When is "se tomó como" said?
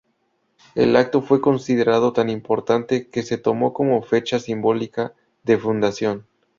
3.21-4.01